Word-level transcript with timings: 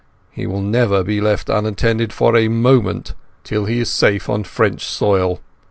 He 0.31 0.47
will 0.47 0.63
never 0.63 1.03
be 1.03 1.21
left 1.21 1.47
unattended 1.47 2.11
for 2.11 2.35
a 2.35 2.47
moment 2.47 3.13
till 3.43 3.65
he 3.65 3.81
is 3.81 3.91
safe 3.91 4.29
on 4.29 4.45
French 4.45 4.83
soil. 4.83 5.41